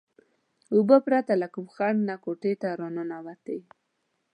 اوبه 0.75 0.97
پرته 1.05 1.33
له 1.41 1.47
کوم 1.53 1.65
خنډ 1.75 1.97
نه 2.09 2.15
کوټې 2.23 2.53
ته 2.61 2.67
ورننوتې. 2.73 3.59